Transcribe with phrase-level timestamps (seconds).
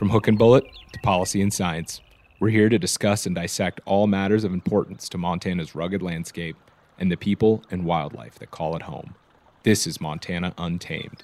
[0.00, 2.00] From hook and bullet to policy and science,
[2.38, 6.56] we're here to discuss and dissect all matters of importance to Montana's rugged landscape
[6.98, 9.14] and the people and wildlife that call it home.
[9.62, 11.22] This is Montana Untamed.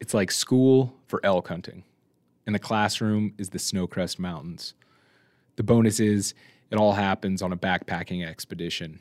[0.00, 1.82] It's like school for elk hunting,
[2.44, 4.74] and the classroom is the Snowcrest Mountains.
[5.56, 6.34] The bonus is
[6.70, 9.00] it all happens on a backpacking expedition.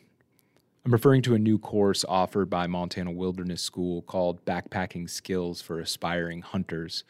[0.86, 5.80] I'm referring to a new course offered by Montana Wilderness School called Backpacking Skills for
[5.80, 7.04] Aspiring Hunters.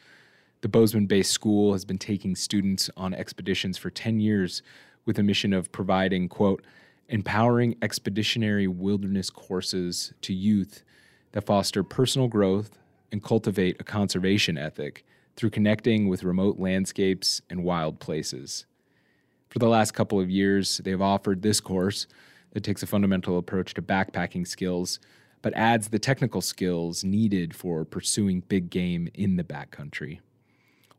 [0.61, 4.61] The Bozeman based school has been taking students on expeditions for 10 years
[5.03, 6.63] with a mission of providing, quote,
[7.09, 10.85] empowering expeditionary wilderness courses to youth
[11.33, 12.79] that foster personal growth
[13.11, 18.65] and cultivate a conservation ethic through connecting with remote landscapes and wild places.
[19.49, 22.07] For the last couple of years, they've offered this course
[22.55, 24.97] that takes a fundamental approach to backpacking skills,
[25.41, 30.19] but adds the technical skills needed for pursuing big game in the backcountry.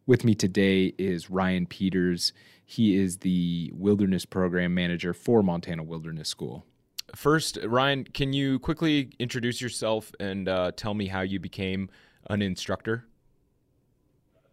[0.06, 2.34] With me today is Ryan Peters.
[2.66, 6.66] He is the Wilderness Program Manager for Montana Wilderness School.
[7.14, 11.88] First, Ryan, can you quickly introduce yourself and uh, tell me how you became
[12.28, 13.06] an instructor?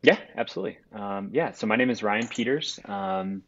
[0.03, 0.77] Yeah, absolutely.
[0.93, 2.79] Um, yeah, so my name is Ryan Peters.
[2.85, 3.43] Um,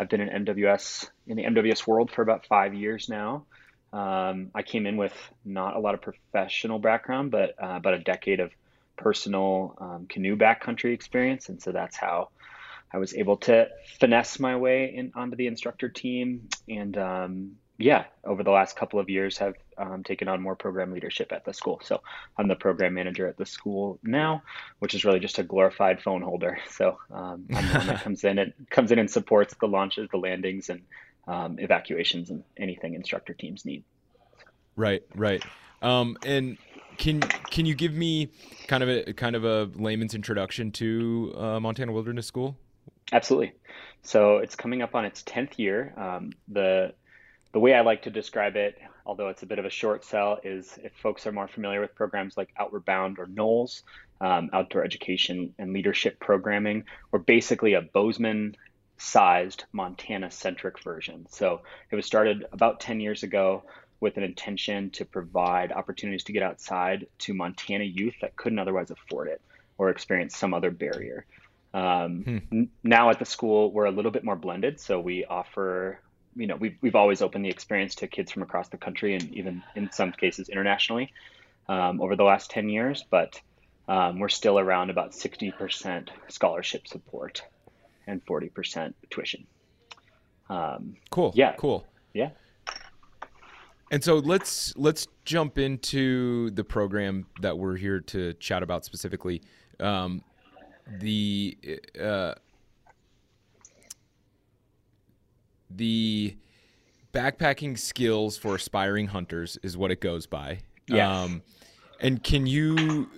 [0.00, 3.44] I've been in MWS in the MWS world for about five years now.
[3.92, 5.12] Um, I came in with
[5.44, 8.50] not a lot of professional background, but uh, about a decade of
[8.96, 12.30] personal um, canoe backcountry experience, and so that's how
[12.90, 16.48] I was able to finesse my way in onto the instructor team.
[16.66, 20.92] And um, yeah, over the last couple of years, have um, taken on more program
[20.92, 21.80] leadership at the school.
[21.84, 22.02] So
[22.36, 24.42] I'm the program manager at the school now,
[24.78, 26.58] which is really just a glorified phone holder.
[26.70, 30.08] So um, I'm the one that comes in and comes in and supports the launches,
[30.10, 30.82] the landings, and
[31.26, 33.84] um, evacuations, and anything instructor teams need.
[34.76, 35.42] Right, right.
[35.82, 36.56] Um, and
[36.96, 38.30] can can you give me
[38.66, 42.56] kind of a kind of a layman's introduction to uh, Montana Wilderness School?
[43.12, 43.52] Absolutely.
[44.02, 45.92] So it's coming up on its tenth year.
[45.96, 46.94] Um, the
[47.52, 50.38] the way I like to describe it, although it's a bit of a short sell,
[50.42, 53.82] is if folks are more familiar with programs like Outward Bound or NOLS,
[54.20, 58.56] um, outdoor education and leadership programming, we're basically a Bozeman
[58.98, 61.26] sized Montana centric version.
[61.30, 63.64] So it was started about 10 years ago
[63.98, 68.90] with an intention to provide opportunities to get outside to Montana youth that couldn't otherwise
[68.90, 69.40] afford it
[69.78, 71.24] or experience some other barrier.
[71.72, 72.38] Um, hmm.
[72.52, 74.80] n- now at the school, we're a little bit more blended.
[74.80, 76.00] So we offer,
[76.36, 79.32] you know, we've, we've always opened the experience to kids from across the country and
[79.32, 81.12] even in some cases internationally
[81.68, 83.04] um, over the last 10 years.
[83.10, 83.40] But
[83.88, 87.42] um, we're still around about 60% scholarship support
[88.06, 89.46] and 40% tuition.
[90.48, 91.32] Um, cool.
[91.34, 91.54] Yeah.
[91.56, 91.86] Cool.
[92.14, 92.30] Yeah.
[93.92, 99.42] And so let's let's jump into the program that we're here to chat about specifically.
[99.80, 100.22] Um,
[101.00, 101.56] the
[102.00, 102.34] uh,
[105.70, 106.36] the
[107.12, 110.60] backpacking skills for aspiring hunters is what it goes by.
[110.86, 111.08] Yes.
[111.08, 111.42] Um,
[112.00, 113.08] and can you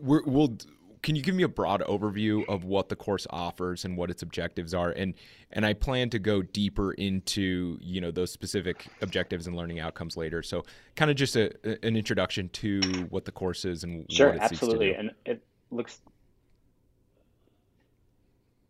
[0.00, 0.56] we will
[1.02, 4.22] can you give me a broad overview of what the course offers and what its
[4.22, 4.90] objectives are?
[4.90, 5.14] And
[5.50, 10.16] and I plan to go deeper into you know those specific objectives and learning outcomes
[10.16, 10.42] later.
[10.42, 10.64] So
[10.96, 11.52] kind of just a,
[11.84, 12.80] an introduction to
[13.10, 14.94] what the course is and sure absolutely.
[14.94, 16.00] and it looks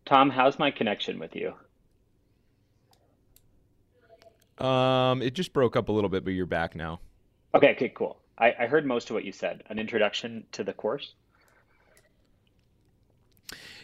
[0.05, 1.53] Tom how's my connection with you
[4.63, 6.99] um it just broke up a little bit but you're back now
[7.53, 10.73] okay okay cool I, I heard most of what you said an introduction to the
[10.73, 11.13] course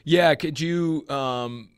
[0.03, 1.69] yeah, could you um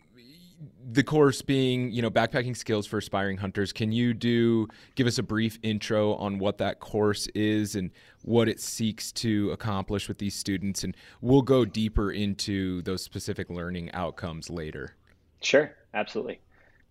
[0.91, 3.73] the course being, you know, backpacking skills for aspiring hunters.
[3.73, 7.89] Can you do give us a brief intro on what that course is and
[8.23, 13.49] what it seeks to accomplish with these students and we'll go deeper into those specific
[13.49, 14.95] learning outcomes later.
[15.41, 16.39] Sure, absolutely.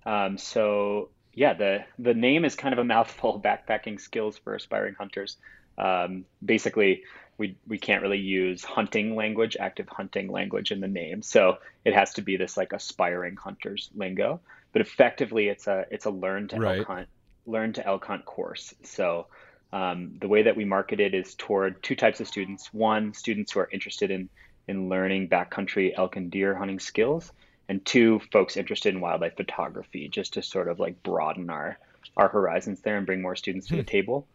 [0.05, 3.41] Um, so yeah, the the name is kind of a mouthful.
[3.41, 5.37] Backpacking skills for aspiring hunters.
[5.79, 7.03] Um, basically,
[7.39, 11.23] we we can't really use hunting language, active hunting language in the name.
[11.23, 14.41] So it has to be this like aspiring hunters lingo.
[14.73, 16.79] But effectively, it's a it's a learn to right.
[16.79, 17.09] elk hunt
[17.47, 18.75] learn to elk hunt course.
[18.83, 19.27] So
[19.73, 22.73] um, the way that we market it is toward two types of students.
[22.73, 24.29] One, students who are interested in
[24.69, 27.33] in learning backcountry elk and deer hunting skills,
[27.71, 31.79] and two, folks interested in wildlife photography, just to sort of like broaden our
[32.17, 33.87] our horizons there and bring more students to the hmm.
[33.87, 34.27] table.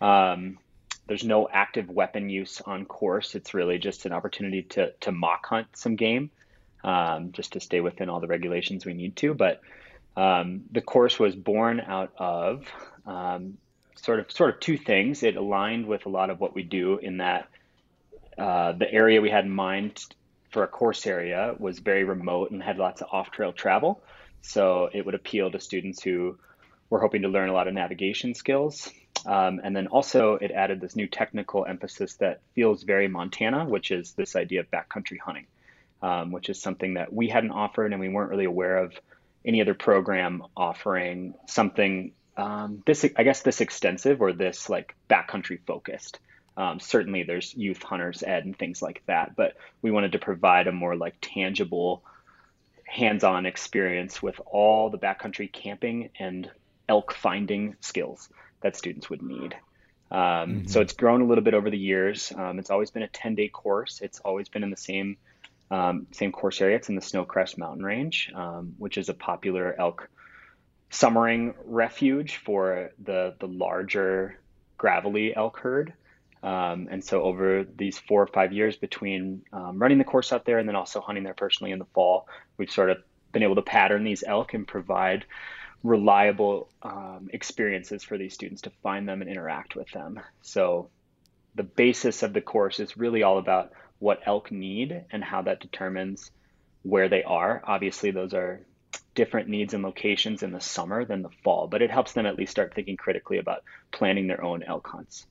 [0.00, 0.58] Um,
[1.06, 3.36] there's no active weapon use on course.
[3.36, 6.32] It's really just an opportunity to to mock hunt some game,
[6.82, 9.34] um, just to stay within all the regulations we need to.
[9.34, 9.60] But
[10.16, 12.66] um, the course was born out of
[13.06, 13.56] um,
[13.94, 15.22] sort of sort of two things.
[15.22, 17.46] It aligned with a lot of what we do in that
[18.36, 20.04] uh, the area we had in mind
[20.50, 24.02] for a course area was very remote and had lots of off-trail travel.
[24.42, 26.38] So it would appeal to students who
[26.88, 28.90] were hoping to learn a lot of navigation skills.
[29.26, 33.90] Um, and then also it added this new technical emphasis that feels very Montana, which
[33.90, 35.46] is this idea of backcountry hunting,
[36.02, 38.98] um, which is something that we hadn't offered and we weren't really aware of
[39.44, 45.58] any other program offering something um, this I guess this extensive or this like backcountry
[45.66, 46.18] focused.
[46.60, 50.66] Um, certainly, there's youth hunters ed and things like that, but we wanted to provide
[50.66, 52.02] a more like tangible,
[52.84, 56.50] hands-on experience with all the backcountry camping and
[56.86, 58.28] elk finding skills
[58.60, 59.56] that students would need.
[60.10, 60.66] Um, mm-hmm.
[60.66, 62.30] So it's grown a little bit over the years.
[62.36, 64.00] Um, it's always been a 10-day course.
[64.02, 65.16] It's always been in the same
[65.70, 66.76] um, same course area.
[66.76, 70.10] It's in the Snowcrest Mountain Range, um, which is a popular elk
[70.90, 74.38] summering refuge for the the larger
[74.76, 75.94] gravelly elk herd.
[76.42, 80.44] Um, and so over these four or five years between um, running the course out
[80.44, 82.98] there and then also hunting there personally in the fall, we've sort of
[83.32, 85.24] been able to pattern these elk and provide
[85.82, 90.20] reliable um, experiences for these students to find them and interact with them.
[90.42, 90.90] So
[91.54, 95.60] the basis of the course is really all about what elk need and how that
[95.60, 96.30] determines
[96.82, 97.62] where they are.
[97.66, 98.60] Obviously, those are
[99.14, 102.36] different needs and locations in the summer than the fall, but it helps them at
[102.36, 105.26] least start thinking critically about planning their own elk hunts.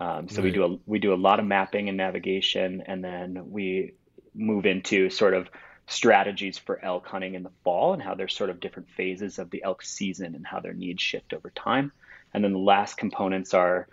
[0.00, 0.44] Um, so right.
[0.44, 3.94] we do a we do a lot of mapping and navigation, and then we
[4.34, 5.48] move into sort of
[5.86, 9.50] strategies for elk hunting in the fall and how there's sort of different phases of
[9.50, 11.92] the elk season and how their needs shift over time.
[12.32, 13.86] And then the last components are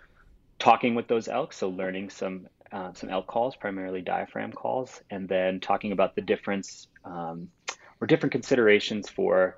[0.58, 5.28] talking with those elk, so learning some uh, some elk calls, primarily diaphragm calls, and
[5.28, 7.48] then talking about the difference um,
[8.00, 9.56] or different considerations for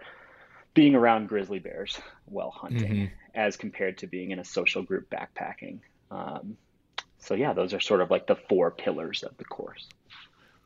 [0.74, 3.14] being around grizzly bears while hunting mm-hmm.
[3.34, 5.78] as compared to being in a social group backpacking.
[6.14, 6.56] Um,
[7.18, 9.88] so yeah, those are sort of like the four pillars of the course.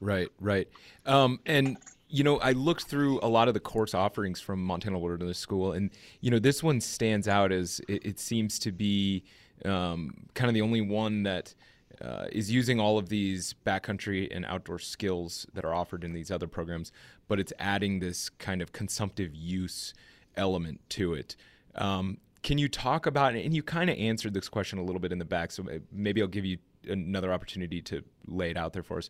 [0.01, 0.69] Right, right.
[1.07, 1.79] Um, and
[2.09, 5.73] you know, I looked through a lot of the course offerings from Montana Wilderness School,
[5.73, 5.91] and
[6.21, 9.25] you know, this one stands out as it, it seems to be
[9.65, 11.55] um, kind of the only one that
[12.01, 16.31] uh, is using all of these backcountry and outdoor skills that are offered in these
[16.31, 16.93] other programs,
[17.27, 19.95] but it's adding this kind of consumptive use
[20.37, 21.37] element to it.
[21.75, 25.13] Um, can you talk about and you kind of answered this question a little bit
[25.13, 26.59] in the back, so maybe I'll give you
[26.89, 29.09] another opportunity to lay it out there for us.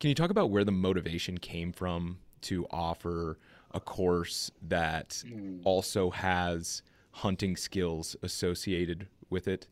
[0.00, 3.38] Can you talk about where the motivation came from to offer
[3.72, 5.60] a course that mm.
[5.64, 6.82] also has
[7.12, 9.66] hunting skills associated with it?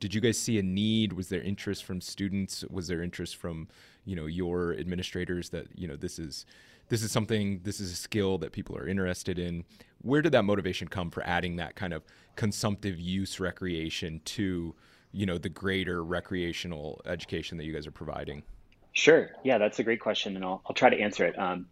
[0.00, 1.12] did you guys see a need?
[1.12, 2.64] Was there interest from students?
[2.68, 3.68] Was there interest from
[4.04, 6.46] you know your administrators that you know this is
[6.88, 9.64] this is something this is a skill that people are interested in?
[10.00, 12.02] Where did that motivation come for adding that kind of
[12.40, 14.74] consumptive use recreation to
[15.12, 18.42] you know the greater recreational education that you guys are providing?
[18.92, 19.28] Sure.
[19.44, 21.38] Yeah, that's a great question, and I'll, I'll try to answer it.
[21.38, 21.66] Um,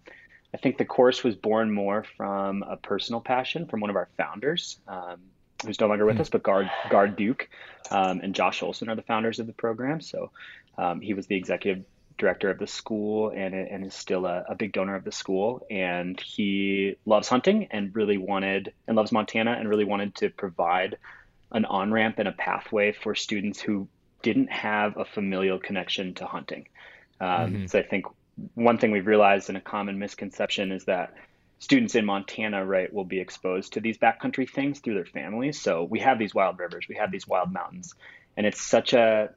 [0.53, 4.09] I think the course was born more from a personal passion from one of our
[4.19, 4.79] founders.
[4.87, 5.21] Um,
[5.65, 7.49] who's no longer with mm us, but Gard, Gard Duke
[7.91, 10.01] um, and Josh Olson are the founders of the program.
[10.01, 10.31] So
[10.77, 11.85] um, he was the executive
[12.19, 15.67] director of the school and, and is still a, a, big donor of the school.
[15.71, 20.99] And he loves hunting and really wanted, and loves Montana and really wanted to provide
[21.53, 23.89] an on ramp and a pathway for students who
[24.23, 26.69] didn't have a familial connection to hunting.
[27.21, 27.67] Um, mm-hmm.
[27.67, 28.07] So I think
[28.55, 31.15] one thing we've realized and a common misconception is that
[31.59, 35.61] students in Montana, right, will be exposed to these backcountry things through their families.
[35.61, 37.95] So we have these wild rivers, we have these wild mountains,
[38.37, 39.31] and it's such a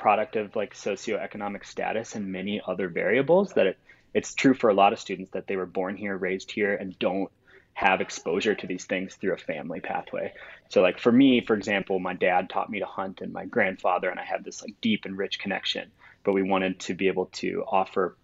[0.00, 3.78] product of like socioeconomic status and many other variables that it,
[4.14, 6.98] it's true for a lot of students that they were born here, raised here, and
[6.98, 7.30] don't
[7.74, 10.32] have exposure to these things through a family pathway.
[10.70, 14.10] So like for me, for example, my dad taught me to hunt and my grandfather
[14.10, 15.90] and I have this like deep and rich connection,
[16.24, 18.16] but we wanted to be able to offer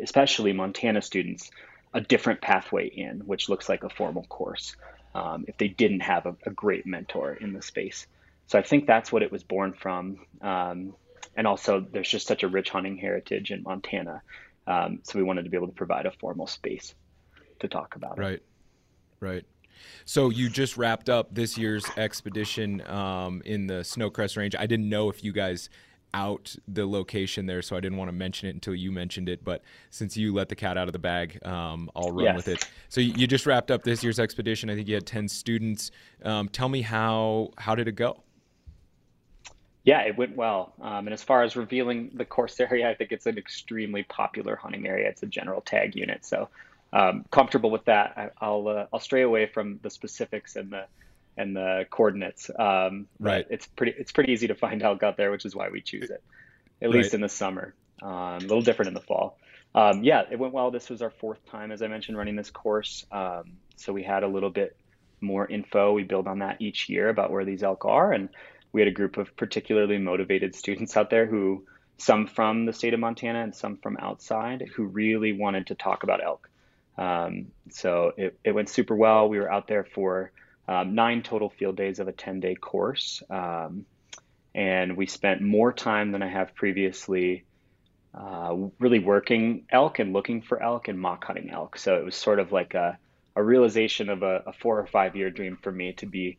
[0.00, 1.50] especially Montana students
[1.94, 4.76] a different pathway in, which looks like a formal course,
[5.14, 8.06] um, if they didn't have a, a, great mentor in the space.
[8.46, 10.24] So I think that's what it was born from.
[10.40, 10.94] Um,
[11.36, 14.22] and also, there's just such a rich hunting heritage in Montana.
[14.66, 16.94] Um, so we wanted to be able to provide a formal space
[17.60, 18.34] to talk about right.
[18.34, 18.44] it.
[19.20, 19.44] Right, right.
[20.04, 24.54] So you just wrapped up this year's expedition um, in the Snowcrest Range.
[24.56, 25.70] I didn't know if you guys
[26.14, 29.42] out the location there, so I didn't want to mention it until you mentioned it.
[29.44, 32.36] But since you let the cat out of the bag, um, I'll run yes.
[32.36, 32.68] with it.
[32.90, 34.70] So you just wrapped up this year's expedition.
[34.70, 35.90] I think you had ten students.
[36.22, 38.22] Um, tell me how how did it go?
[39.84, 40.72] Yeah, it went well.
[40.80, 44.54] Um, and as far as revealing the course area, I think it's an extremely popular
[44.54, 45.08] hunting area.
[45.08, 46.48] It's a general tag unit, so
[46.92, 48.32] um, comfortable with that.
[48.40, 50.86] I, will uh, I'll stray away from the specifics and the
[51.36, 52.50] and the coordinates.
[52.56, 53.46] Um, right.
[53.50, 56.10] It's pretty it's pretty easy to find elk out there, which is why we choose
[56.10, 56.22] it,
[56.80, 56.96] at right.
[56.96, 57.74] least in the summer.
[58.02, 59.38] Um, a little different in the fall.
[59.74, 60.70] Um, yeah, it went well.
[60.70, 63.06] This was our fourth time, as I mentioned, running this course.
[63.10, 64.76] Um, so we had a little bit
[65.20, 65.92] more info.
[65.92, 68.28] We build on that each year about where these elk are, and
[68.72, 71.64] we had a group of particularly motivated students out there who
[71.98, 76.02] some from the state of Montana and some from outside who really wanted to talk
[76.02, 76.48] about elk.
[76.98, 79.28] Um, so it, it went super well.
[79.28, 80.32] We were out there for
[80.66, 83.22] um, nine total field days of a 10 day course.
[83.30, 83.86] Um,
[84.54, 87.44] and we spent more time than I have previously
[88.14, 91.78] uh, really working elk and looking for elk and mock hunting elk.
[91.78, 92.98] So it was sort of like a,
[93.34, 96.38] a realization of a, a four or five year dream for me to be,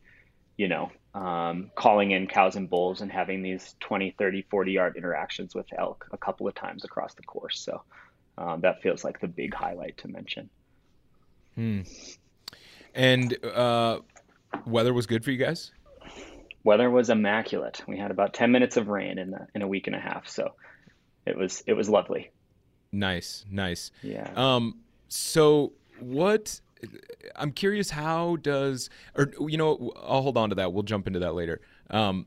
[0.56, 4.96] you know, um, calling in cows and bulls and having these 20, 30, 40 yard
[4.96, 7.60] interactions with elk a couple of times across the course.
[7.60, 7.82] So
[8.36, 10.50] um, that feels like the big highlight to mention.
[11.54, 11.82] Hmm.
[12.94, 14.00] And uh,
[14.66, 15.70] weather was good for you guys?
[16.64, 17.82] Weather was immaculate.
[17.86, 20.28] We had about 10 minutes of rain in, the, in a week and a half.
[20.28, 20.52] So
[21.26, 22.32] it was, it was lovely.
[22.90, 23.92] Nice, nice.
[24.02, 24.30] Yeah.
[24.34, 26.60] Um, so what
[27.36, 30.72] I'm curious how does or you know I'll hold on to that.
[30.72, 31.60] We'll jump into that later.
[31.90, 32.26] Um,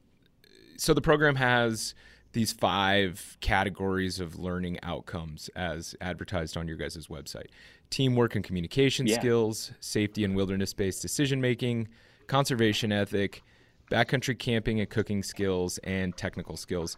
[0.78, 1.96] so the program has
[2.34, 7.48] these five categories of learning outcomes as advertised on your guys' website:
[7.90, 9.20] teamwork and communication yeah.
[9.20, 11.88] skills, safety and wilderness-based decision making,
[12.28, 13.44] conservation ethic,
[13.92, 16.98] backcountry camping and cooking skills, and technical skills.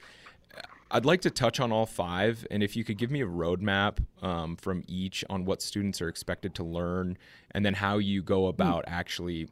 [0.91, 3.99] I'd like to touch on all five, and if you could give me a roadmap
[4.23, 7.17] um, from each on what students are expected to learn,
[7.51, 8.49] and then how you go hmm.
[8.49, 8.91] about mm.
[8.91, 9.49] actually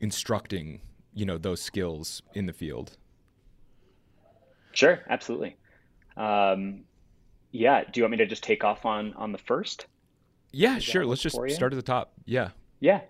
[0.00, 0.80] instructing,
[1.14, 2.96] you know, those skills in the field.
[4.72, 5.56] Sure, absolutely.
[6.16, 6.80] Um,
[7.52, 9.86] yeah, do you want me to just take off on on the first?
[10.50, 11.06] Yeah, Is sure.
[11.06, 12.12] Let's just start at the top.
[12.24, 12.50] Yeah.
[12.80, 13.02] Yeah.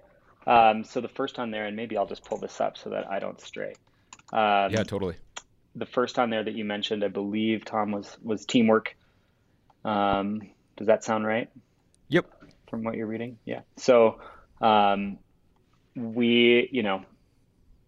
[0.46, 3.10] Um, so the first on there, and maybe I'll just pull this up so that
[3.10, 3.74] I don't stray.
[4.32, 5.16] Um, yeah, totally
[5.74, 8.96] the first on there that you mentioned, I believe Tom was was teamwork.
[9.84, 10.42] Um,
[10.76, 11.50] does that sound right?
[12.08, 12.26] Yep.
[12.68, 13.60] From what you're reading, yeah.
[13.76, 14.20] So
[14.60, 15.18] um,
[15.94, 17.04] we, you know,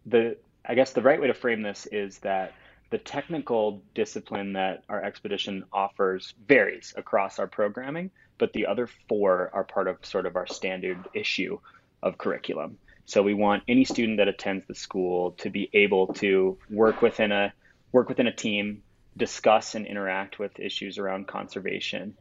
[0.05, 2.55] the I guess the right way to frame this is that
[2.91, 9.51] the technical discipline that our expedition offers varies across our programming, but the other four
[9.53, 11.59] are part of sort of our standard issue
[12.03, 12.79] of curriculum.
[13.05, 17.33] So we want any student that attends the school to be able to work within
[17.33, 17.53] a
[17.97, 18.83] work within a team,
[19.17, 22.15] discuss and interact with issues around conservation,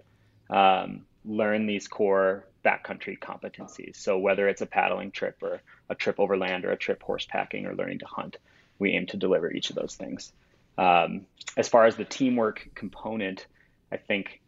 [0.49, 3.97] um, learn these core backcountry competencies.
[3.97, 7.75] So whether it's a paddling trip or a trip overland or a trip horsepacking or
[7.75, 8.37] learning to hunt,
[8.79, 10.31] we aim to deliver each of those things.
[10.77, 11.25] Um,
[11.57, 13.45] as far as the teamwork component,
[13.91, 14.39] I think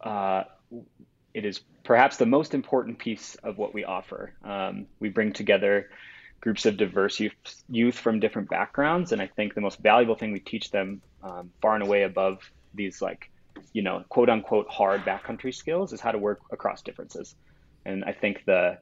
[0.00, 0.42] uh,
[1.32, 4.32] it is perhaps the most important piece of what we offer.
[4.42, 5.90] Um, we bring together
[6.46, 7.32] groups of diverse youth,
[7.68, 9.10] youth from different backgrounds.
[9.10, 12.38] And I think the most valuable thing we teach them um, far and away above
[12.72, 13.32] these like,
[13.72, 17.34] you know, quote unquote hard backcountry skills is how to work across differences.
[17.84, 18.78] And I think the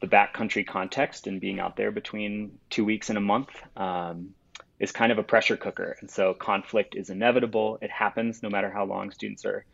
[0.00, 4.34] the backcountry context and being out there between two weeks and a month um,
[4.80, 5.96] is kind of a pressure cooker.
[6.00, 7.78] And so conflict is inevitable.
[7.80, 9.64] It happens no matter how long students are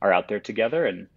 [0.00, 0.86] are out there together.
[0.86, 1.08] And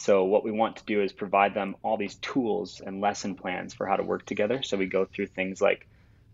[0.00, 3.74] so what we want to do is provide them all these tools and lesson plans
[3.74, 4.62] for how to work together.
[4.62, 5.86] So we go through things like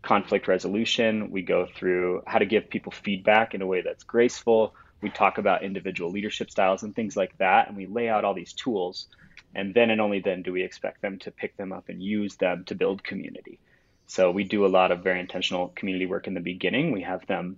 [0.03, 4.73] conflict resolution, we go through how to give people feedback in a way that's graceful,
[5.01, 8.35] we talk about individual leadership styles and things like that, and we lay out all
[8.35, 9.09] these tools.
[9.53, 12.37] And then and only then do we expect them to pick them up and use
[12.37, 13.59] them to build community.
[14.07, 16.93] So we do a lot of very intentional community work in the beginning.
[16.93, 17.57] We have them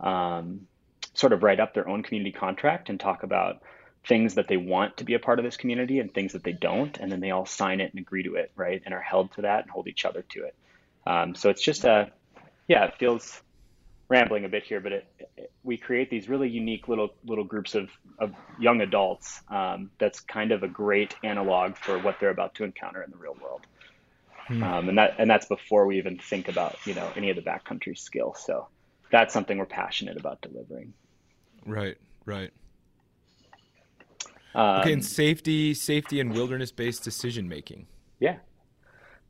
[0.00, 0.66] um,
[1.14, 3.62] sort of write up their own community contract and talk about
[4.08, 6.52] things that they want to be a part of this community and things that they
[6.52, 8.82] don't, and then they all sign it and agree to it, right?
[8.84, 10.54] And are held to that and hold each other to it.
[11.06, 12.10] Um, so it's just a,
[12.68, 13.42] yeah, it feels
[14.08, 17.74] rambling a bit here, but it, it, we create these really unique little little groups
[17.74, 19.40] of, of young adults.
[19.48, 23.16] Um, that's kind of a great analog for what they're about to encounter in the
[23.16, 23.62] real world.
[24.46, 24.62] Hmm.
[24.62, 27.42] Um, and that and that's before we even think about you know any of the
[27.42, 28.42] backcountry skills.
[28.44, 28.68] So
[29.10, 30.92] that's something we're passionate about delivering.
[31.64, 32.52] Right, right.
[34.56, 37.86] Um, okay, and safety, safety, and wilderness-based decision making.
[38.18, 38.36] Yeah.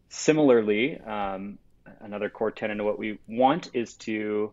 [0.08, 1.58] Similarly, um,
[2.00, 4.52] another core tenet of what we want is to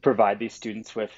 [0.00, 1.10] provide these students with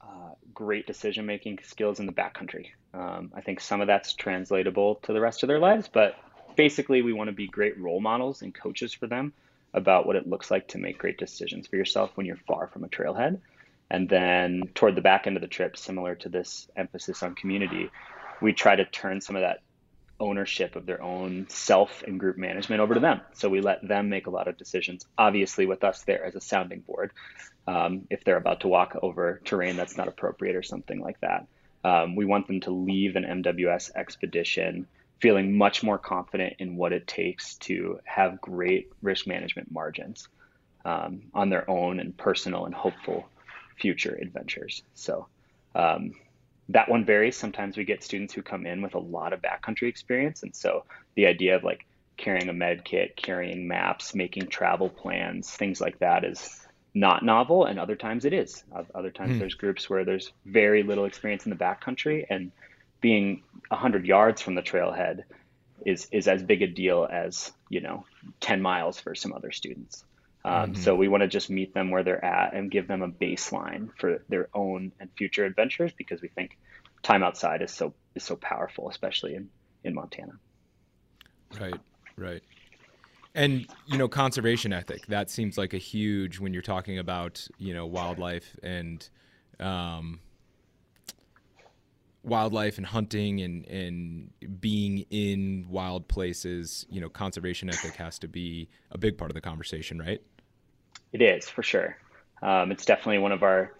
[0.00, 2.70] uh, great decision making skills in the backcountry.
[2.94, 6.16] Um, I think some of that's translatable to the rest of their lives, but
[6.56, 9.34] basically, we want to be great role models and coaches for them
[9.74, 12.82] about what it looks like to make great decisions for yourself when you're far from
[12.82, 13.40] a trailhead.
[13.90, 17.90] And then toward the back end of the trip, similar to this emphasis on community,
[18.42, 19.60] we try to turn some of that
[20.20, 23.20] ownership of their own self and group management over to them.
[23.34, 26.40] So we let them make a lot of decisions, obviously, with us there as a
[26.40, 27.10] sounding board.
[27.66, 31.46] Um, if they're about to walk over terrain that's not appropriate or something like that,
[31.84, 34.86] um, we want them to leave an MWS expedition
[35.20, 40.28] feeling much more confident in what it takes to have great risk management margins
[40.84, 43.28] um, on their own and personal and hopeful
[43.76, 44.82] future adventures.
[44.94, 45.28] So
[45.74, 46.12] um,
[46.68, 47.36] that one varies.
[47.36, 50.42] Sometimes we get students who come in with a lot of backcountry experience.
[50.42, 55.50] And so the idea of like carrying a med kit, carrying maps, making travel plans,
[55.50, 56.60] things like that is
[56.94, 57.64] not novel.
[57.64, 58.64] And other times it is.
[58.94, 59.38] Other times mm.
[59.38, 62.52] there's groups where there's very little experience in the backcountry and
[63.00, 65.24] being 100 yards from the trailhead
[65.84, 68.04] is, is as big a deal as, you know,
[68.40, 70.04] 10 miles for some other students.
[70.44, 70.82] Um, mm-hmm.
[70.82, 73.90] So we want to just meet them where they're at and give them a baseline
[73.98, 76.58] for their own and future adventures because we think
[77.02, 79.48] time outside is so is so powerful, especially in
[79.84, 80.32] in Montana.
[81.60, 81.80] Right,
[82.16, 82.42] right.
[83.34, 87.72] And you know, conservation ethic that seems like a huge when you're talking about you
[87.72, 89.08] know wildlife and
[89.60, 90.20] um,
[92.22, 96.84] wildlife and hunting and and being in wild places.
[96.90, 100.20] You know, conservation ethic has to be a big part of the conversation, right?
[101.12, 101.96] It is for sure.
[102.42, 103.72] Um, it's definitely one of our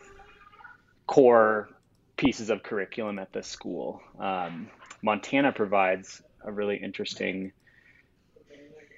[1.06, 1.68] core
[2.16, 4.00] pieces of curriculum at the school.
[4.18, 4.68] Um,
[5.02, 7.52] Montana provides a really interesting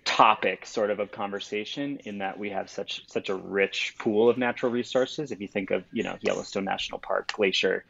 [0.04, 4.36] topic sort of of conversation in that we have such such a rich pool of
[4.36, 7.84] natural resources if you think of you know Yellowstone National Park glacier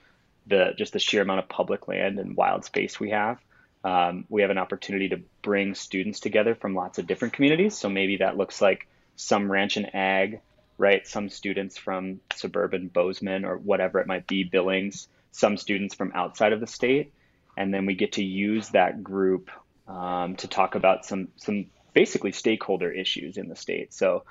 [0.46, 3.38] the just the sheer amount of public land and wild space we have
[3.82, 7.88] um, we have an opportunity to bring students together from lots of different communities so
[7.88, 8.86] maybe that looks like
[9.16, 10.40] some ranch and ag,
[10.78, 11.06] right?
[11.06, 16.52] Some students from suburban Bozeman or whatever it might be, Billings, some students from outside
[16.52, 17.12] of the state.
[17.56, 19.50] And then we get to use that group
[19.86, 23.94] um, to talk about some, some basically stakeholder issues in the state.
[23.94, 24.24] So,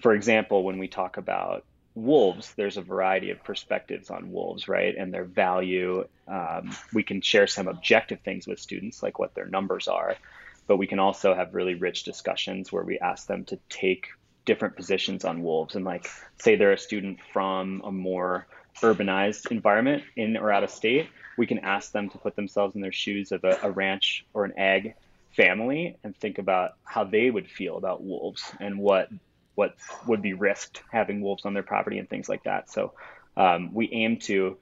[0.00, 1.64] for example, when we talk about
[1.94, 4.96] wolves, there's a variety of perspectives on wolves, right?
[4.96, 6.08] And their value.
[6.26, 10.16] Um, we can share some objective things with students, like what their numbers are
[10.66, 14.08] but we can also have really rich discussions where we ask them to take
[14.44, 18.46] different positions on wolves and like say they're a student from a more
[18.82, 22.80] urbanized environment in or out of state we can ask them to put themselves in
[22.80, 24.94] their shoes of a, a ranch or an ag
[25.36, 29.08] family and think about how they would feel about wolves and what
[29.54, 29.74] what
[30.06, 32.70] would be risked having wolves on their property and things like that.
[32.70, 32.92] So
[33.36, 34.58] um, we aim to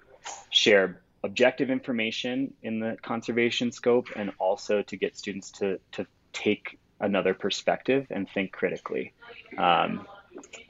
[0.51, 6.79] share objective information in the conservation scope and also to get students to, to take
[7.03, 9.13] another perspective and think critically.
[9.59, 10.07] Um,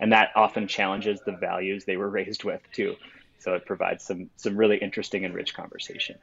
[0.01, 2.97] and that often challenges the values they were raised with too.
[3.38, 6.18] So it provides some some really interesting and rich conversation.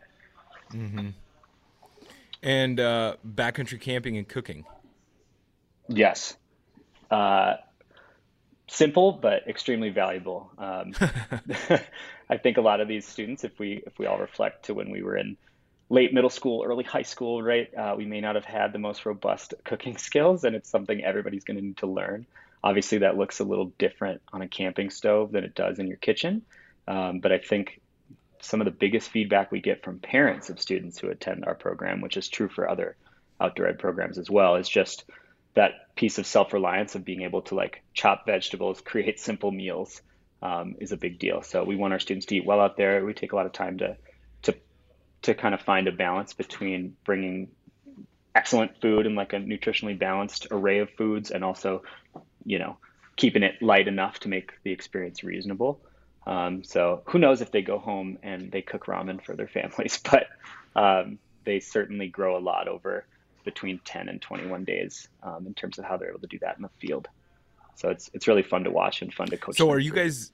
[0.72, 1.10] Mm-hmm.
[2.42, 4.66] And uh, backcountry camping and cooking.
[5.90, 6.38] Yes.
[7.12, 7.56] Uh,
[8.68, 10.50] simple but extremely valuable.
[10.58, 10.94] Um,
[12.30, 14.90] I think a lot of these students, if we if we all reflect to when
[14.90, 15.36] we were in
[15.90, 19.06] late middle school, early high school, right, uh, we may not have had the most
[19.06, 22.26] robust cooking skills, and it's something everybody's going to need to learn.
[22.64, 25.98] Obviously, that looks a little different on a camping stove than it does in your
[25.98, 26.44] kitchen,
[26.88, 27.82] um, but I think
[28.42, 32.02] some of the biggest feedback we get from parents of students who attend our program,
[32.02, 32.96] which is true for other
[33.42, 35.04] outdoor ed programs as well, is just
[35.56, 40.02] that piece of self-reliance of being able to like chop vegetables, create simple meals
[40.42, 41.42] um, is a big deal.
[41.42, 43.04] So we want our students to eat well out there.
[43.06, 43.98] We take a lot of time to
[45.24, 47.50] to kind of find a balance between bringing
[48.36, 51.84] excellent food and like a nutritionally balanced array of foods, and also,
[52.46, 52.78] you know,
[53.16, 55.82] keeping it light enough to make the experience reasonable.
[56.26, 60.00] Um, so who knows if they go home and they cook ramen for their families,
[60.10, 60.28] but
[60.76, 63.06] um, they certainly grow a lot over
[63.44, 66.56] between 10 and 21 days um, in terms of how they're able to do that
[66.58, 67.08] in the field.
[67.76, 69.56] So it's it's really fun to watch and fun to coach.
[69.56, 70.32] So are you guys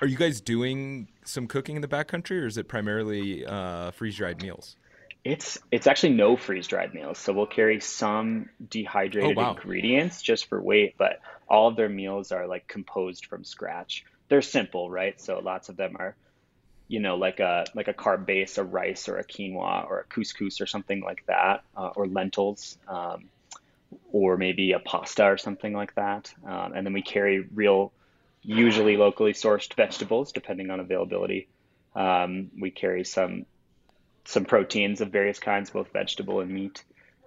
[0.00, 4.16] are you guys doing some cooking in the backcountry, or is it primarily uh, freeze
[4.16, 4.76] dried meals?
[5.22, 7.18] It's it's actually no freeze dried meals.
[7.18, 9.50] So we'll carry some dehydrated oh, wow.
[9.50, 14.04] ingredients just for weight, but all of their meals are like composed from scratch.
[14.28, 15.20] They're simple, right?
[15.20, 16.16] So lots of them are
[16.90, 20.04] you know, like a like a carb base, a rice or a quinoa or a
[20.12, 23.28] couscous or something like that, uh, or lentils, um,
[24.10, 26.34] or maybe a pasta or something like that.
[26.44, 27.92] Um, and then we carry real,
[28.42, 31.48] usually locally sourced vegetables, depending on availability.
[31.94, 33.46] Um, we carry some
[34.24, 36.84] some proteins of various kinds, both vegetable and meat.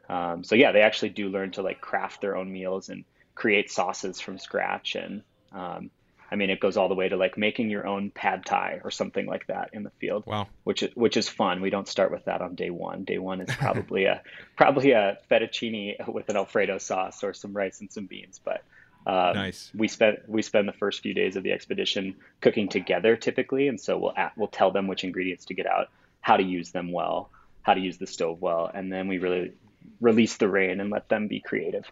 [0.09, 3.03] Um, so yeah, they actually do learn to like craft their own meals and
[3.35, 5.89] create sauces from scratch and um,
[6.33, 8.89] I mean, it goes all the way to like making your own pad thai or
[8.89, 10.25] something like that in the field.
[10.25, 10.47] Wow.
[10.63, 11.61] Which is which is fun.
[11.61, 13.03] We don't start with that on day one.
[13.03, 14.23] Day one is probably a
[14.57, 18.41] probably a fettuccine with an Alfredo sauce or some rice and some beans.
[18.43, 18.63] But
[19.05, 19.71] um, nice.
[19.75, 23.79] We spend we spend the first few days of the expedition cooking together typically, and
[23.79, 25.89] so we'll we'll tell them which ingredients to get out,
[26.21, 27.29] how to use them well,
[27.61, 29.53] how to use the stove well, and then we really
[29.99, 31.85] release the rein and let them be creative,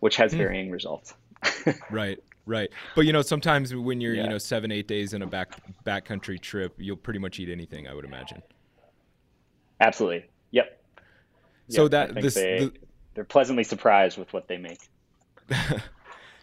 [0.00, 0.38] which has mm.
[0.38, 1.14] varying results.
[1.90, 2.18] right.
[2.46, 2.70] Right.
[2.96, 4.24] But you know, sometimes when you're, yeah.
[4.24, 5.52] you know, seven, eight days in a back
[5.86, 8.42] backcountry trip, you'll pretty much eat anything, I would imagine.
[9.80, 10.24] Absolutely.
[10.50, 10.82] Yep.
[11.68, 11.90] So yep.
[11.92, 12.72] that this they, the...
[13.14, 14.80] they're pleasantly surprised with what they make.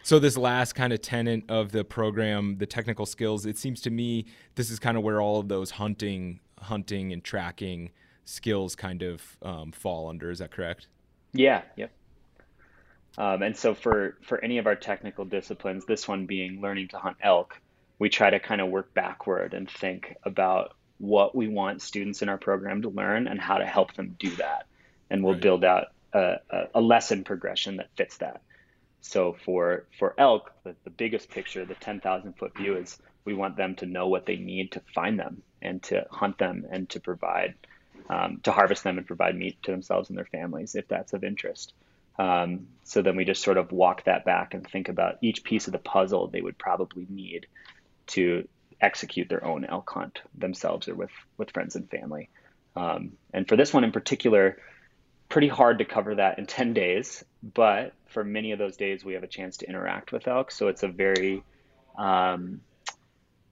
[0.08, 3.90] so this last kind of tenant of the program, the technical skills, it seems to
[3.90, 7.90] me this is kind of where all of those hunting, hunting and tracking
[8.24, 10.30] skills kind of um, fall under.
[10.30, 10.86] Is that correct?
[11.34, 11.60] Yeah.
[11.76, 11.92] Yep.
[13.18, 16.98] Um, and so for for any of our technical disciplines, this one being learning to
[16.98, 17.60] hunt elk,
[17.98, 22.30] we try to kind of work backward and think about what we want students in
[22.30, 24.68] our program to learn and how to help them do that.
[25.10, 25.42] And we'll right.
[25.42, 26.36] build out a,
[26.74, 28.40] a, lesson progression that fits that.
[29.00, 33.56] So for for elk, the, the biggest picture, the 10,000 foot view is we want
[33.56, 37.00] them to know what they need to find them and to hunt them and to
[37.00, 37.54] provide,
[38.08, 41.24] um, to harvest them and provide meat to themselves and their families if that's of
[41.24, 41.72] interest.
[42.18, 45.68] Um, so then we just sort of walk that back and think about each piece
[45.68, 47.46] of the puzzle they would probably need
[48.08, 48.48] to
[48.80, 52.28] execute their own elk hunt themselves or with, with friends and family.
[52.74, 54.58] Um, and for this one in particular,
[55.28, 59.14] pretty hard to cover that in 10 days, but for many of those days, we
[59.14, 60.50] have a chance to interact with elk.
[60.50, 61.42] So it's a very
[61.98, 62.60] um,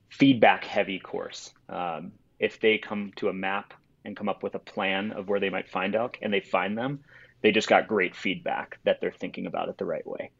[0.08, 1.52] feedback heavy course.
[1.68, 5.40] Um, if they come to a map and come up with a plan of where
[5.40, 7.00] they might find elk and they find them,
[7.42, 10.30] they just got great feedback that they're thinking about it the right way,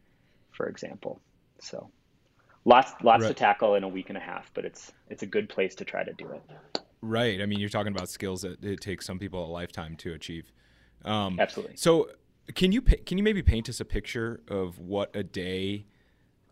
[0.53, 1.20] for example.
[1.61, 1.90] So
[2.64, 3.29] lots lots right.
[3.29, 5.85] to tackle in a week and a half, but it's it's a good place to
[5.85, 6.83] try to do it.
[7.03, 7.40] Right.
[7.40, 10.51] I mean, you're talking about skills that it takes some people a lifetime to achieve.
[11.07, 11.77] Um, Absolutely.
[11.77, 12.11] So,
[12.55, 15.87] can you can you maybe paint us a picture of what a day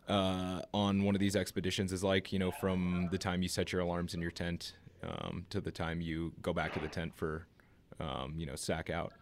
[0.07, 2.33] uh, on one of these expeditions is like?
[2.33, 5.71] You know, from the time you set your alarms in your tent um, to the
[5.71, 7.45] time you go back to the tent for,
[7.99, 9.13] um, you know, sack out.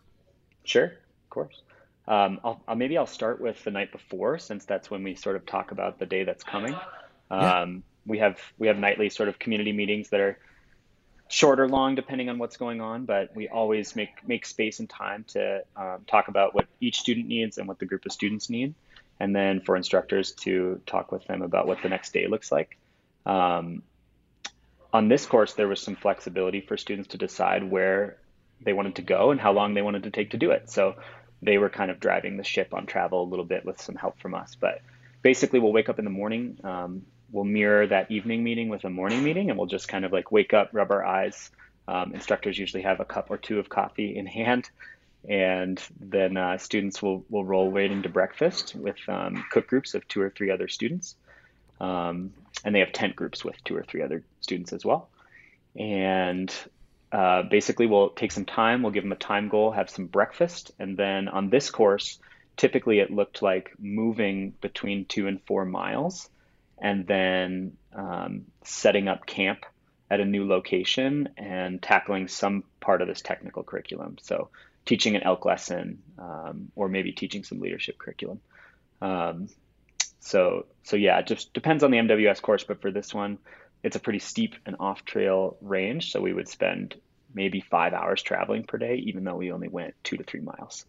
[0.63, 1.61] Sure of course.
[2.07, 5.35] Um, I'll, I'll, maybe I'll start with the night before, since that's when we sort
[5.35, 6.75] of talk about the day that's coming.
[7.31, 10.37] Um, We have we have nightly sort of community meetings that are
[11.27, 13.05] short or long, depending on what's going on.
[13.05, 17.27] But we always make make space and time to um, talk about what each student
[17.27, 18.75] needs and what the group of students need,
[19.19, 22.77] and then for instructors to talk with them about what the next day looks like.
[23.25, 23.83] Um,
[24.91, 28.17] on this course, there was some flexibility for students to decide where
[28.61, 30.69] they wanted to go and how long they wanted to take to do it.
[30.69, 30.95] So
[31.41, 34.19] they were kind of driving the ship on travel a little bit with some help
[34.19, 34.55] from us.
[34.55, 34.81] But
[35.21, 36.59] basically, we'll wake up in the morning.
[36.63, 40.13] Um, we'll mirror that evening meeting with a morning meeting, and we'll just kind of
[40.13, 41.51] like wake up, rub our eyes.
[41.87, 44.69] Um, instructors usually have a cup or two of coffee in hand,
[45.27, 50.07] and then uh, students will will roll right into breakfast with um, cook groups of
[50.07, 51.15] two or three other students,
[51.81, 55.09] um, and they have tent groups with two or three other students as well.
[55.75, 56.53] And
[57.11, 60.71] uh, basically we'll take some time, we'll give them a time goal, have some breakfast,
[60.77, 62.19] and then on this course,
[62.57, 66.29] typically it looked like moving between two and four miles
[66.83, 69.65] and then um, setting up camp
[70.11, 74.17] at a new location and tackling some part of this technical curriculum.
[74.21, 74.49] So
[74.85, 78.41] teaching an elk lesson um, or maybe teaching some leadership curriculum.
[79.01, 79.47] Um,
[80.19, 83.37] so, so yeah, it just depends on the MWS course, but for this one,
[83.81, 86.11] it's a pretty steep and off trail range.
[86.11, 86.95] So we would spend
[87.33, 90.85] maybe five hours traveling per day, even though we only went two to three miles.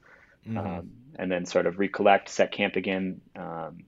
[0.46, 0.58] Mm-hmm.
[0.58, 3.20] Um, and then sort of recollect, set camp again.
[3.36, 3.84] Um,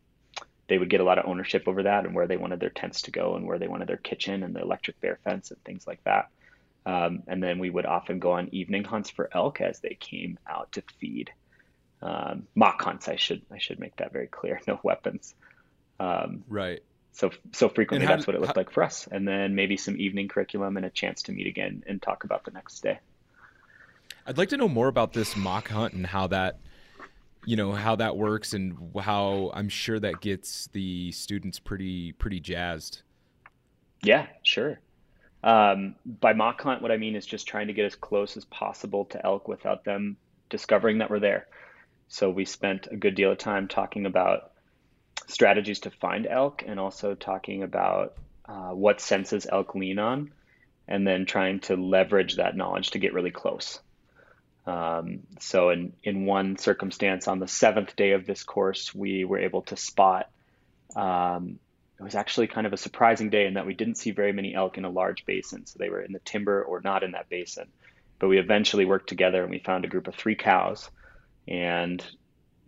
[0.68, 3.02] they would get a lot of ownership over that and where they wanted their tents
[3.02, 5.86] to go and where they wanted their kitchen and the electric bear fence and things
[5.86, 6.28] like that.
[6.84, 10.38] Um, and then we would often go on evening hunts for elk as they came
[10.48, 11.30] out to feed.
[12.02, 14.60] Um, mock hunts, I should I should make that very clear.
[14.66, 15.34] No weapons.
[15.98, 16.82] Um, right
[17.16, 19.96] so so frequently that's what it looked how, like for us and then maybe some
[19.96, 22.98] evening curriculum and a chance to meet again and talk about the next day
[24.26, 26.58] i'd like to know more about this mock hunt and how that
[27.46, 32.40] you know how that works and how i'm sure that gets the students pretty pretty
[32.40, 33.02] jazzed.
[34.02, 34.80] Yeah sure.
[35.42, 38.44] Um, by mock hunt what i mean is just trying to get as close as
[38.46, 40.16] possible to elk without them
[40.50, 41.46] discovering that we're there.
[42.08, 44.52] So we spent a good deal of time talking about
[45.26, 48.14] strategies to find elk and also talking about
[48.48, 50.32] uh, what senses elk lean on
[50.88, 53.80] and then trying to leverage that knowledge to get really close.
[54.66, 59.38] Um, so in, in one circumstance on the seventh day of this course, we were
[59.38, 60.28] able to spot
[60.96, 61.58] um,
[61.98, 64.54] it was actually kind of a surprising day in that we didn't see very many
[64.54, 65.66] elk in a large basin.
[65.66, 67.68] So they were in the timber or not in that basin.
[68.18, 70.90] But we eventually worked together and we found a group of three cows
[71.48, 72.04] and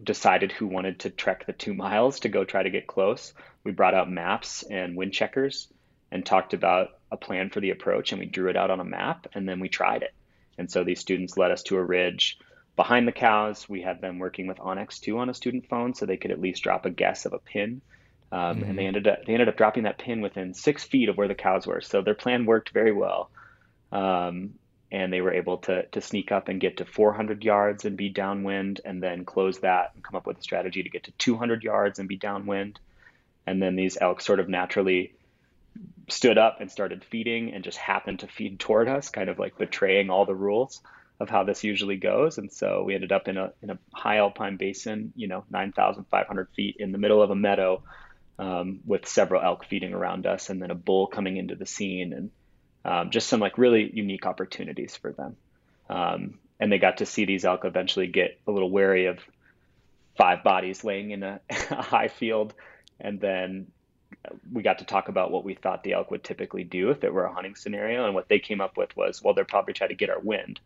[0.03, 3.35] decided who wanted to trek the two miles to go try to get close.
[3.65, 5.69] We brought out maps and wind checkers
[6.11, 8.85] and talked about a plan for the approach and we drew it out on a
[8.85, 10.15] map and then we tried it.
[10.59, 12.39] And so these students led us to a ridge
[12.77, 13.69] behind the cows.
[13.69, 16.41] We had them working with onX 2 on a student phone so they could at
[16.41, 17.81] least drop a guess of a pin.
[18.31, 18.71] Um, mm-hmm.
[18.71, 21.29] And they ended up they ended up dropping that pin within six feet of where
[21.29, 21.81] the cows were.
[21.81, 23.31] So their plan worked very well.
[23.91, 24.55] Um,
[24.91, 28.09] and they were able to to sneak up and get to 400 yards and be
[28.09, 31.63] downwind, and then close that and come up with a strategy to get to 200
[31.63, 32.79] yards and be downwind.
[33.47, 35.15] And then these elk sort of naturally
[36.09, 39.59] stood up and started feeding and just happened to feed toward us, kind of like
[39.59, 40.81] betraying all the rules
[41.21, 42.39] of how this usually goes.
[42.39, 46.49] And so we ended up in a in a high alpine basin, you know, 9,500
[46.55, 47.83] feet in the middle of a meadow,
[48.39, 52.13] um, with several elk feeding around us, and then a bull coming into the scene,
[52.13, 52.31] and
[52.85, 55.37] um, just some like really unique opportunities for them.
[55.91, 59.19] Um, and they got to see these elk eventually get a little wary of
[60.17, 62.55] five bodies laying in a, a high field,
[63.01, 63.67] and then
[64.53, 67.13] we got to talk about what we thought the elk would typically do if it
[67.13, 68.05] were a hunting scenario.
[68.05, 70.61] And what they came up with was, well, they're probably trying to get our wind.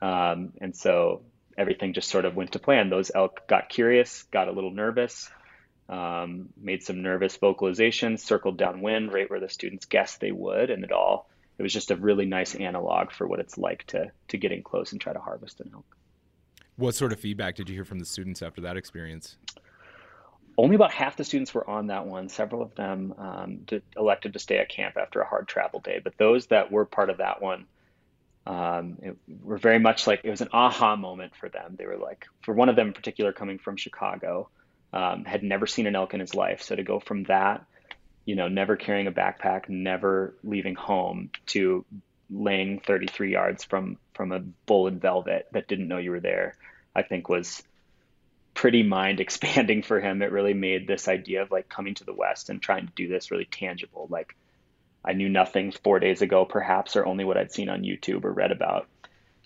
[0.00, 1.22] Um, and so
[1.56, 2.90] everything just sort of went to plan.
[2.90, 5.30] Those elk got curious, got a little nervous,
[5.88, 10.84] um, made some nervous vocalizations, circled downwind right where the students guessed they would, and
[10.84, 14.38] it all it was just a really nice analog for what it's like to to
[14.38, 15.96] get in close and try to harvest an elk.
[16.76, 19.36] What sort of feedback did you hear from the students after that experience?
[20.58, 22.28] Only about half the students were on that one.
[22.28, 23.60] Several of them um,
[23.96, 27.08] elected to stay at camp after a hard travel day, but those that were part
[27.08, 27.66] of that one
[28.44, 31.76] um, it, were very much like it was an aha moment for them.
[31.78, 34.48] They were like, for one of them in particular, coming from Chicago,
[34.92, 36.62] um, had never seen an elk in his life.
[36.62, 37.64] So to go from that,
[38.24, 41.84] you know, never carrying a backpack, never leaving home, to
[42.30, 46.56] laying 33 yards from from a bull in velvet that didn't know you were there,
[46.96, 47.62] I think was
[48.58, 50.20] pretty mind expanding for him.
[50.20, 53.06] It really made this idea of like coming to the West and trying to do
[53.06, 54.08] this really tangible.
[54.10, 54.34] Like
[55.04, 58.32] I knew nothing four days ago, perhaps, or only what I'd seen on YouTube or
[58.32, 58.88] read about.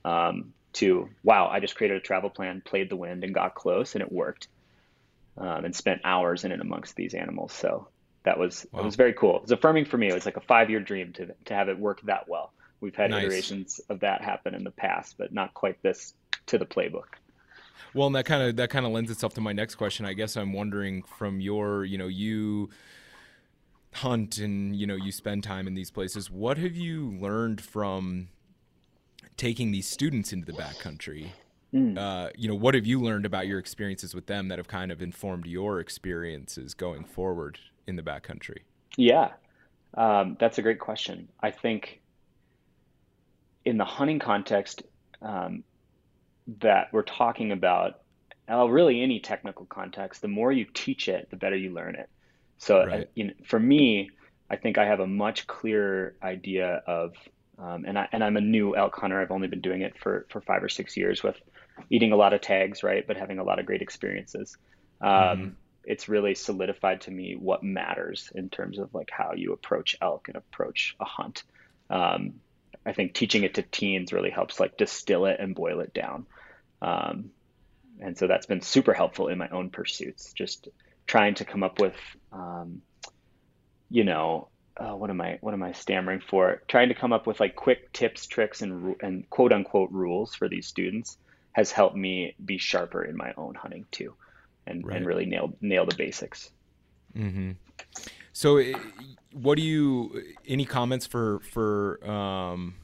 [0.02, 3.94] Um, to wow, I just created a travel plan, played the wind, and got close,
[3.94, 4.48] and it worked.
[5.36, 7.52] Um, and spent hours in it amongst these animals.
[7.52, 7.88] So
[8.24, 8.80] that was wow.
[8.80, 9.36] it was very cool.
[9.36, 10.08] It was affirming for me.
[10.08, 12.52] It was like a five year dream to to have it work that well.
[12.80, 13.24] We've had nice.
[13.24, 16.14] iterations of that happen in the past, but not quite this
[16.46, 17.18] to the playbook.
[17.94, 20.06] Well, and that kind of that kind of lends itself to my next question.
[20.06, 22.70] I guess I'm wondering from your, you know, you
[23.94, 26.30] hunt and you know you spend time in these places.
[26.30, 28.28] What have you learned from
[29.36, 31.30] taking these students into the backcountry?
[31.74, 31.98] Mm.
[31.98, 34.92] Uh, you know, what have you learned about your experiences with them that have kind
[34.92, 38.58] of informed your experiences going forward in the backcountry?
[38.96, 39.30] Yeah,
[39.94, 41.28] um, that's a great question.
[41.40, 42.00] I think
[43.64, 44.82] in the hunting context,
[45.22, 45.64] um,
[46.60, 48.00] that we're talking about,
[48.50, 52.08] uh, really any technical context, the more you teach it, the better you learn it.
[52.58, 53.08] So, right.
[53.14, 54.10] you know, for me,
[54.50, 57.14] I think I have a much clearer idea of,
[57.58, 59.20] um, and I and I'm a new elk hunter.
[59.20, 61.40] I've only been doing it for for five or six years with
[61.90, 64.56] eating a lot of tags, right, but having a lot of great experiences.
[65.00, 65.48] Um, mm-hmm.
[65.84, 70.28] It's really solidified to me what matters in terms of like how you approach elk
[70.28, 71.44] and approach a hunt.
[71.90, 72.34] Um,
[72.84, 76.26] I think teaching it to teens really helps like distill it and boil it down.
[76.80, 77.30] Um,
[78.00, 80.68] and so that's been super helpful in my own pursuits, just
[81.06, 81.94] trying to come up with,
[82.32, 82.82] um,
[83.90, 86.62] you know, uh, what am I what am I stammering for?
[86.66, 90.48] Trying to come up with like quick tips, tricks, and and quote unquote rules for
[90.48, 91.18] these students
[91.52, 94.14] has helped me be sharper in my own hunting too,
[94.66, 94.96] and right.
[94.96, 96.50] and really nail nail the basics.
[97.16, 97.52] Mm-hmm.
[98.32, 98.72] So, eh,
[99.32, 100.22] what do you?
[100.46, 102.74] Any comments for for um,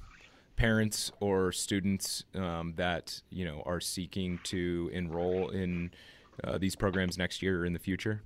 [0.57, 5.91] parents or students um, that you know are seeking to enroll in
[6.45, 8.23] uh, these programs next year or in the future?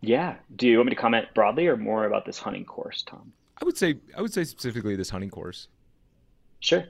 [0.00, 0.36] Yeah.
[0.54, 3.32] Do you want me to comment broadly or more about this hunting course, Tom?
[3.60, 5.68] I would say I would say specifically this hunting course.
[6.60, 6.84] Sure.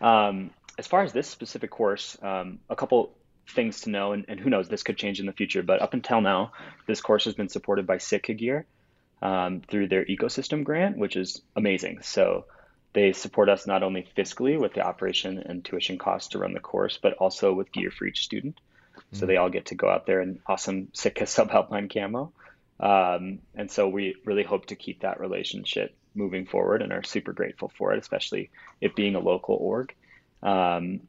[0.00, 3.16] Um, as far as this specific course, um, a couple
[3.48, 5.62] things to know, and, and, who knows, this could change in the future.
[5.62, 6.52] But up until now,
[6.86, 8.66] this course has been supported by Sitka Gear
[9.22, 12.00] um, through their ecosystem grant, which is amazing.
[12.02, 12.46] So
[12.92, 16.60] they support us not only fiscally with the operation and tuition costs to run the
[16.60, 18.60] course, but also with gear for each student.
[18.96, 19.16] Mm-hmm.
[19.16, 22.32] So they all get to go out there in awesome Sitka subalpine camo.
[22.80, 27.32] Um, and so we really hope to keep that relationship moving forward and are super
[27.32, 29.94] grateful for it, especially it being a local org.
[30.42, 31.00] Um,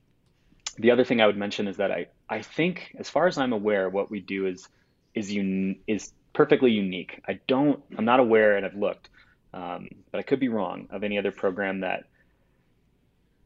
[0.78, 3.54] the other thing I would mention is that I, I think, as far as I'm
[3.54, 4.68] aware, what we do is
[5.14, 7.22] is un- is perfectly unique.
[7.28, 9.10] I don't, I'm not aware, and I've looked,
[9.54, 12.06] um, but I could be wrong, of any other program that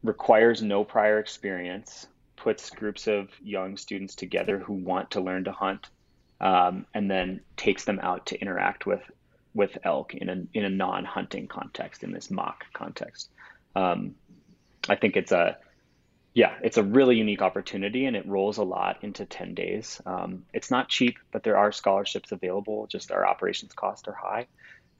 [0.02, 5.52] requires no prior experience, puts groups of young students together who want to learn to
[5.52, 5.88] hunt,
[6.40, 9.02] um, and then takes them out to interact with
[9.52, 13.30] with elk in a in a non-hunting context, in this mock context.
[13.76, 14.14] Um,
[14.88, 15.58] I think it's a
[16.32, 20.00] yeah, it's a really unique opportunity and it rolls a lot into 10 days.
[20.06, 22.86] Um, it's not cheap, but there are scholarships available.
[22.86, 24.46] Just our operations costs are high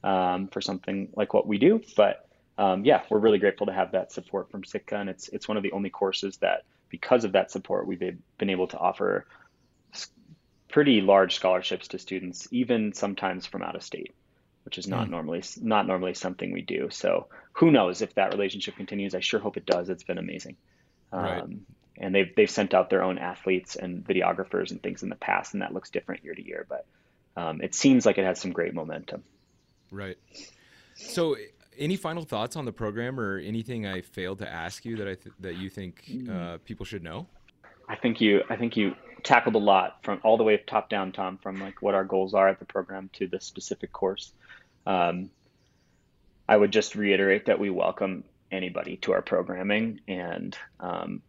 [0.02, 1.82] um, for something like what we do.
[1.96, 2.26] But
[2.58, 4.96] um, yeah, we're really grateful to have that support from Sitka.
[4.96, 8.50] And it's, it's one of the only courses that, because of that support, we've been
[8.50, 9.26] able to offer
[10.68, 14.12] pretty large scholarships to students, even sometimes from out of state,
[14.64, 15.10] which is not mm.
[15.10, 16.88] normally not normally something we do.
[16.90, 19.14] So who knows if that relationship continues?
[19.14, 19.88] I sure hope it does.
[19.88, 20.56] It's been amazing.
[21.12, 21.42] Right.
[21.42, 25.16] Um, and they've they've sent out their own athletes and videographers and things in the
[25.16, 26.66] past, and that looks different year to year.
[26.68, 26.86] But
[27.36, 29.22] um, it seems like it has some great momentum.
[29.90, 30.16] Right.
[30.94, 31.36] So,
[31.78, 35.14] any final thoughts on the program, or anything I failed to ask you that I
[35.14, 36.30] th- that you think mm.
[36.30, 37.26] uh, people should know?
[37.88, 41.12] I think you I think you tackled a lot from all the way top down,
[41.12, 44.32] Tom, from like what our goals are at the program to the specific course.
[44.86, 45.30] Um,
[46.48, 50.00] I would just reiterate that we welcome anybody to our programming.
[50.08, 51.22] And um,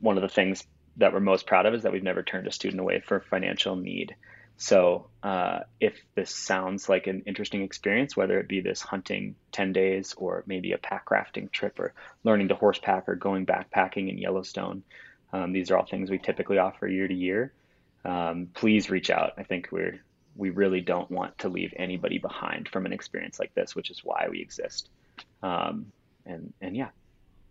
[0.00, 0.64] one of the things
[0.96, 3.76] that we're most proud of is that we've never turned a student away for financial
[3.76, 4.14] need.
[4.56, 9.72] So uh, if this sounds like an interesting experience, whether it be this hunting 10
[9.72, 14.18] days or maybe a pack rafting trip or learning to horseback or going backpacking in
[14.18, 14.82] Yellowstone,
[15.32, 17.52] um, these are all things we typically offer year to year.
[18.04, 19.32] Um, please reach out.
[19.38, 20.00] I think we're
[20.34, 24.02] we really don't want to leave anybody behind from an experience like this, which is
[24.02, 24.88] why we exist.
[25.42, 25.92] Um,
[26.26, 26.88] and and yeah,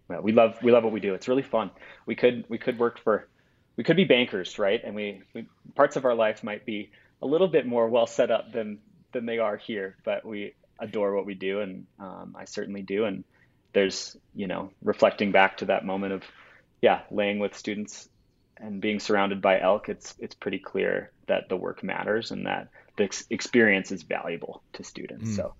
[0.08, 1.14] well, we love we love what we do.
[1.14, 1.72] It's really fun.
[2.06, 3.28] We could we could work for
[3.76, 4.82] we could be bankers, right?
[4.84, 8.32] And we, we parts of our life might be a little bit more well set
[8.32, 8.80] up than
[9.12, 13.06] than they are here, but we adore what we do, and um, I certainly do.
[13.06, 13.24] And
[13.74, 16.24] there's you know reflecting back to that moment of
[16.82, 18.10] yeah laying with students
[18.58, 22.68] and being surrounded by elk, it's it's pretty clear that the work matters and that
[22.98, 25.32] the ex- experience is valuable to students.
[25.32, 25.36] Mm.
[25.36, 25.54] So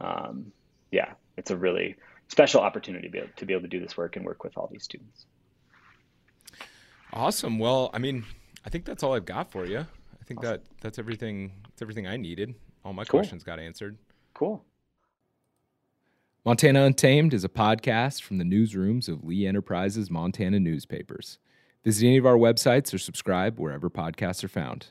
[0.00, 0.52] um,
[0.90, 1.96] yeah, it's a really
[2.30, 4.56] special opportunity to be, able, to be able to do this work and work with
[4.56, 5.26] all these students.
[7.12, 7.58] Awesome.
[7.58, 8.24] Well, I mean,
[8.64, 9.80] I think that's all I've got for you.
[9.80, 10.52] I think awesome.
[10.52, 11.52] that that's everything.
[11.64, 12.54] That's everything I needed.
[12.84, 13.18] All my cool.
[13.18, 13.98] questions got answered.
[14.32, 14.64] Cool.
[16.44, 21.38] Montana Untamed is a podcast from the newsrooms of Lee Enterprises Montana newspapers.
[21.84, 24.86] Visit any of our websites or subscribe wherever podcasts are found.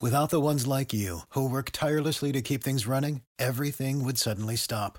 [0.00, 4.54] Without the ones like you, who work tirelessly to keep things running, everything would suddenly
[4.54, 4.98] stop